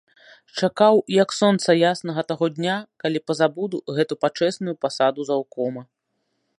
[0.61, 5.81] Чакаў, як сонца яснага, таго дня, калі пазбуду гэту пачэсную пасаду заўкома.